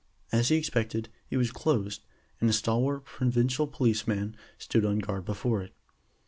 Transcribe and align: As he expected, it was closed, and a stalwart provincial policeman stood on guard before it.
As 0.31 0.49
he 0.49 0.55
expected, 0.55 1.09
it 1.29 1.37
was 1.37 1.51
closed, 1.51 2.05
and 2.39 2.49
a 2.49 2.53
stalwart 2.53 3.01
provincial 3.05 3.67
policeman 3.67 4.35
stood 4.57 4.83
on 4.83 4.97
guard 4.97 5.25
before 5.25 5.61
it. 5.61 5.75